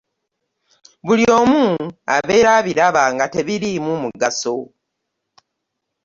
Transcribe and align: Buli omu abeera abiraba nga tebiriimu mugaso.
Buli 1.05 1.25
omu 1.39 1.63
abeera 2.15 2.49
abiraba 2.59 3.03
nga 3.13 3.25
tebiriimu 3.33 3.93
mugaso. 4.03 4.55